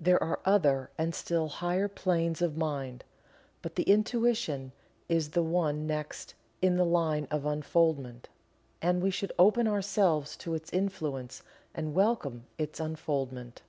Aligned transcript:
There 0.00 0.22
are 0.22 0.40
other 0.46 0.88
and 0.96 1.14
still 1.14 1.48
higher 1.48 1.88
planes 1.88 2.40
of 2.40 2.56
mind, 2.56 3.04
but 3.60 3.74
the 3.76 3.82
Intuition 3.82 4.72
is 5.10 5.32
the 5.32 5.42
one 5.42 5.86
next 5.86 6.32
in 6.62 6.78
the 6.78 6.86
line 6.86 7.28
of 7.30 7.44
unfoldment, 7.44 8.30
and 8.80 9.02
we 9.02 9.10
should 9.10 9.34
open 9.38 9.68
ourselves 9.68 10.38
to 10.38 10.54
its 10.54 10.72
influence 10.72 11.42
and 11.74 11.92
welcome 11.92 12.46
its 12.56 12.80
unfoldment. 12.80 13.60